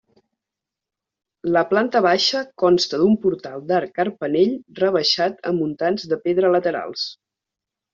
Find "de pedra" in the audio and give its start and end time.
6.15-6.57